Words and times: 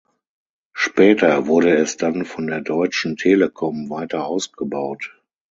Später 0.73 1.45
wurde 1.45 1.75
es 1.75 1.95
dann 1.95 2.25
von 2.25 2.47
der 2.47 2.61
Deutschen 2.61 3.17
Telekom 3.17 3.87
weiter 3.91 4.25
ausgebaut. 4.25 5.11